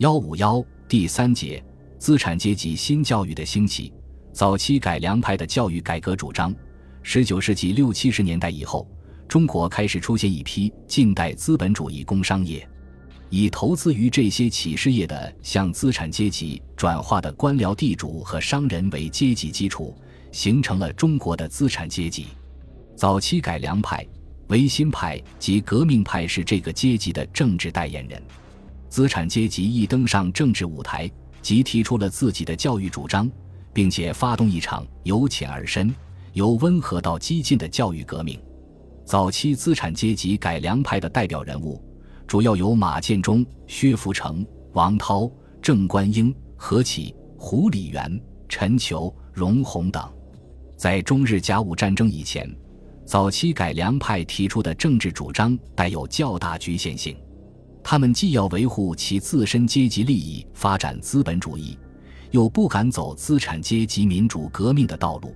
[0.00, 1.62] 幺五幺第三节
[1.98, 3.92] 资产阶级新教育的兴起，
[4.32, 6.54] 早期改良派的教育改革主张。
[7.02, 8.88] 十九世纪六七十年代以后，
[9.28, 12.66] 中国开始出现一批近代资本主义工商业，
[13.28, 19.94] 以投资于这些企事业的向资产阶级转化的官僚地主和商人为阶级基础，
[20.32, 22.28] 形成了中国的资产阶级。
[22.96, 24.02] 早期改良派、
[24.48, 28.22] 维新派及革命派是这个阶级的政治代言人。
[28.90, 31.08] 资产阶级一登上政治舞台，
[31.40, 33.30] 即提出了自己的教育主张，
[33.72, 35.94] 并且发动一场由浅而深、
[36.32, 38.38] 由温和到激进的教育革命。
[39.04, 41.80] 早期资产阶级改良派的代表人物，
[42.26, 45.30] 主要有马建忠、薛福成、王涛、
[45.62, 50.02] 郑观应、何启、胡理元、陈求、荣鸿等。
[50.76, 52.52] 在中日甲午战争以前，
[53.04, 57.16] 早期改良派提出的政治主张带有较大局限性。
[57.82, 61.78] 他们既要维护其自身阶级利益，发展资本主义，
[62.30, 65.34] 又不敢走资产阶级民主革命的道路。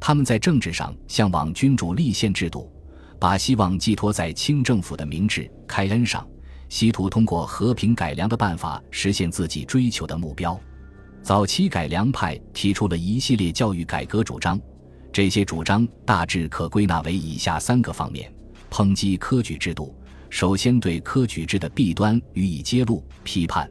[0.00, 2.70] 他们在政治上向往君主立宪制度，
[3.18, 6.26] 把希望寄托在清政府的明治开恩上，
[6.68, 10.58] 希图通过和平改良的办法实现自己追求的目标。
[11.22, 14.60] 早期改良派提出了一系列教育改革主张，
[15.10, 18.30] 这些主张大致可归纳为以下三个方面：
[18.70, 19.94] 抨击科举制度。
[20.34, 23.70] 首先，对科举制的弊端予以揭露批判。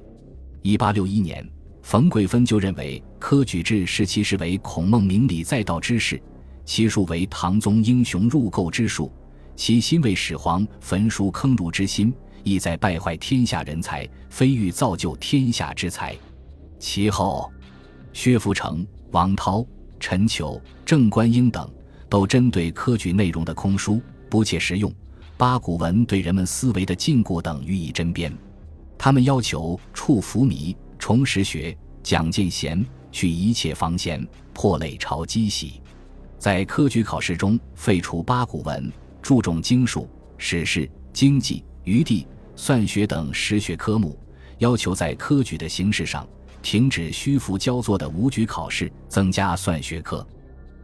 [0.61, 1.45] 一八六一年，
[1.81, 6.17] 冯桂芬就认为科举制是其实为孔孟明理在道之事，
[6.63, 9.11] 其术为唐宗英雄入垢之术，
[9.57, 12.13] 其心为始皇焚书坑儒之心，
[12.45, 16.15] 意在败坏天下人才，非欲造就天下之才。
[16.79, 17.51] 其后，
[18.13, 19.67] 薛福成、王涛、
[19.99, 21.69] 陈求、郑观应等
[22.07, 24.89] 都针对科举内容的空疏不切实用。
[25.35, 28.31] 八股文对人们思维的禁锢等予以针砭，
[28.97, 35.81] 他们要求处浮靡，重实学，讲见贤，去一切方贤，破累朝积习。
[36.37, 40.07] 在科举考试中废除八股文，注重经术、
[40.37, 44.17] 史事、经济、余地、算学等实学科目，
[44.59, 46.27] 要求在科举的形式上
[46.61, 50.25] 停止虚浮焦作的武举考试，增加算学科。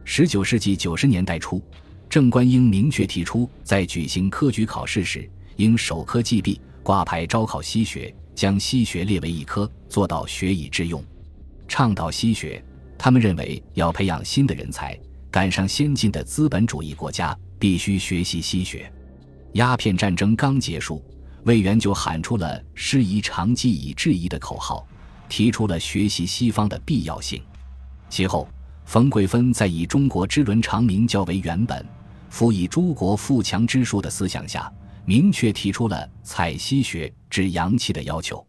[0.04, 1.62] 十九世纪九十年代初。
[2.10, 11.00] 郑观应明确提出，在举行科举考试时，应首科既毕，挂牌招考西学，将西学列为一科，做到学以致用，
[11.68, 12.60] 倡导西学。
[12.98, 14.98] 他们认为，要培养新的人才，
[15.30, 18.92] 赶上先进的资本主义国家，必须学习西学。
[19.52, 21.00] 鸦片战争刚结束，
[21.44, 24.84] 魏源就喊出了“师夷长技以制夷”的口号，
[25.28, 27.40] 提出了学习西方的必要性。
[28.08, 28.48] 其后，
[28.84, 31.86] 冯桂芬在以中国之伦常名教为原本。
[32.30, 34.72] 辅以诸国富强之术的思想下，
[35.04, 38.44] 明确提出了采西学之阳气的要求。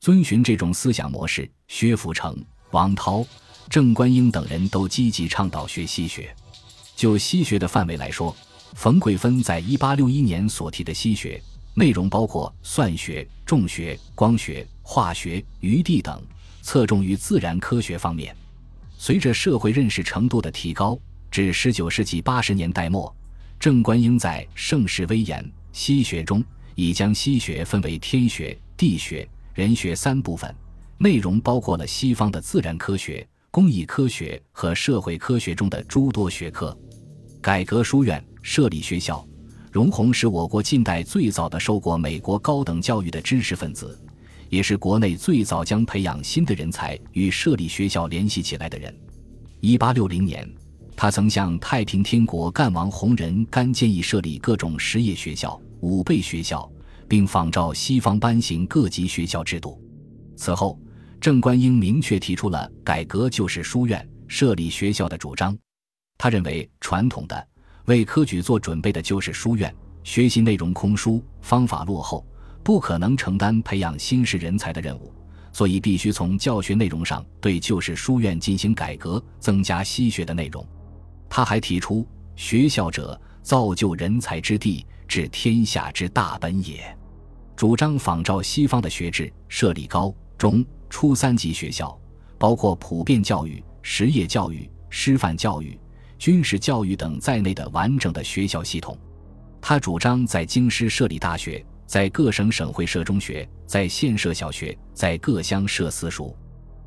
[0.00, 2.36] 遵循这种思想模式，薛福成、
[2.70, 3.26] 王涛、
[3.68, 6.34] 郑观应等人都积极倡导学西学。
[6.94, 8.34] 就西学的范围来说，
[8.74, 11.42] 冯桂芬在一八六一年所提的西学
[11.74, 16.22] 内容包括算学、重学、光学、化学、余地等，
[16.62, 18.34] 侧重于自然科学方面。
[18.96, 20.96] 随着社会认识程度的提高。
[21.36, 23.14] 至十九世纪八十年代末，
[23.60, 25.38] 郑观应在《盛世威严·
[25.70, 26.42] 西学》中
[26.74, 30.50] 已将西学分为天学、地学、人学三部分，
[30.96, 36.74] 内容包括了西方的自然科学、工艺科学和社会科学中的诸多学科。
[37.42, 39.22] 改革书院，设立学校。
[39.70, 44.00] 荣鸿是我国近代最早的受过美国高等教育的知识分子，
[44.48, 48.98] 也是国内最早将培养新的人才与设立学校联系起来的人。
[49.60, 50.50] 一八六零年。
[50.96, 56.68] 他曾向太平天国干王洪仁干建议设立各种实业学校、武备学校，
[57.06, 59.78] 并仿照西方颁行各级学校制度。
[60.36, 60.80] 此后，
[61.20, 65.56] 郑观应明确提出了改革旧式书院、设立学校的主张。
[66.16, 67.46] 他认为，传统的
[67.84, 72.26] 为科举做准备的旧式书院，学习内容空疏，方法落后，
[72.62, 75.12] 不可能承担培养新式人才的任务，
[75.52, 80.66] 所以必须从教学内容上对旧式书院进行改革，增加西学的内容。
[81.28, 86.96] 他还提出，学校者，造就人才之地，治天下之大本也。
[87.54, 91.98] 主张仿照西方的学制，设立高中初三级学校，
[92.38, 95.78] 包括普遍教育、实业教育、师范教育、
[96.18, 98.98] 军事教育等在内的完整的学校系统。
[99.60, 106.36] 他主张在京师设立大学，在各省省会设中学，在县设小学，在各乡设私塾。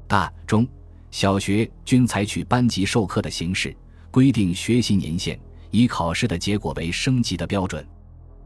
[0.07, 0.67] 大中
[1.11, 3.75] 小学均采取班级授课的形式。
[4.11, 5.39] 规定学习年限，
[5.71, 7.85] 以考试的结果为升级的标准。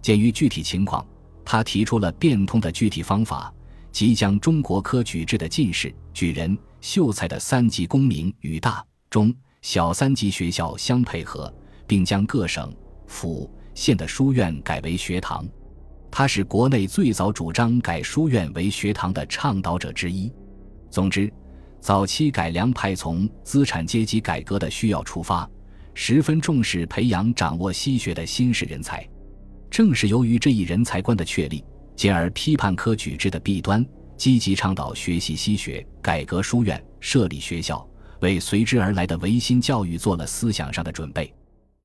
[0.02, 1.06] 鉴于具体情况，
[1.46, 3.54] 他提出了变通的具体方法，
[3.92, 11.54] 即将中国科举制的进士、举人、秀才的三级功名与大、中、小三级学校相配合，
[11.88, 12.76] 并将各省、
[13.08, 15.48] 府、县的书院改为学堂。
[16.12, 20.32] 他是国内最早主张改书院为学堂的倡导者之一。
[20.92, 21.32] 总之，
[21.80, 25.50] 早期改良派从资产阶级改革的需要出发，
[25.94, 29.08] 十分重视培养掌握西学的新式人才。
[29.70, 31.64] 正是由于这一人才观的确立。
[31.96, 33.86] 进而批判科举制的弊端，
[34.18, 37.88] 积极倡导学习西学，改革书院，设立学校，
[38.22, 41.32] 为随之而来的维新教育做了思想上的准备。